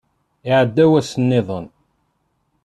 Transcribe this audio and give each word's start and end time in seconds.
Iɛedda 0.49 0.83
wass 0.91 1.11
niḍen. 1.19 1.65